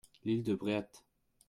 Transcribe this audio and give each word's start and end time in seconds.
L’île 0.25 0.41
de 0.41 0.55
Bréhat. 0.55 0.89